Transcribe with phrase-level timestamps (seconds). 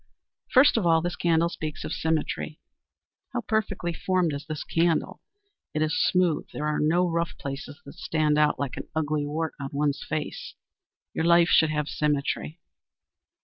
[0.51, 2.59] First of all this candle speaks of Symmetry.
[3.33, 5.21] How perfectly formed is this candle!
[5.75, 9.53] It is smooth, there are no rough places that stand out like an ugly wart
[9.59, 10.55] on one's face.
[11.13, 12.59] Your life should have symmetry.